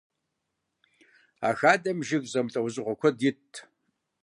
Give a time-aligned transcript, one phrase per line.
[1.47, 3.53] А хадэм жыг зэмылӏэужьыгъуэ куэд итт.